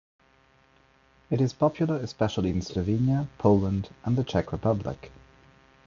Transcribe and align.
It 1.29 1.39
is 1.39 1.53
popular 1.53 1.97
especially 1.97 2.49
in 2.49 2.63
Slovakia, 2.63 3.27
Poland, 3.37 3.91
and 4.03 4.17
the 4.17 4.23
Czech 4.23 4.51
Republic. 4.51 5.11